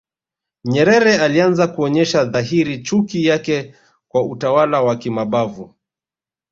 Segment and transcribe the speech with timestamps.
[0.65, 3.75] Nyerere alianza kuonyesha dhahiri chuki yake
[4.07, 5.75] kwa utawala wa kimabavu